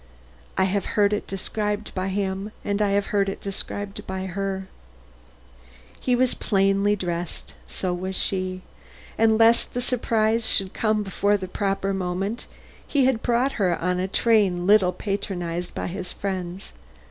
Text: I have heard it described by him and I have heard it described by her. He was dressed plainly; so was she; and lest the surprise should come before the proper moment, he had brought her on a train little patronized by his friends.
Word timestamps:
I 0.57 0.63
have 0.63 0.85
heard 0.97 1.13
it 1.13 1.27
described 1.27 1.93
by 1.93 2.07
him 2.07 2.51
and 2.65 2.81
I 2.81 2.89
have 2.89 3.05
heard 3.13 3.29
it 3.29 3.39
described 3.39 4.07
by 4.07 4.25
her. 4.25 4.67
He 5.99 6.15
was 6.15 6.31
dressed 6.31 6.39
plainly; 6.39 6.97
so 7.67 7.93
was 7.93 8.15
she; 8.15 8.63
and 9.15 9.37
lest 9.37 9.75
the 9.75 9.79
surprise 9.79 10.49
should 10.49 10.73
come 10.73 11.03
before 11.03 11.37
the 11.37 11.47
proper 11.47 11.93
moment, 11.93 12.47
he 12.87 13.05
had 13.05 13.21
brought 13.21 13.51
her 13.61 13.79
on 13.79 13.99
a 13.99 14.07
train 14.07 14.65
little 14.65 14.91
patronized 14.91 15.75
by 15.75 15.85
his 15.85 16.11
friends. 16.11 16.73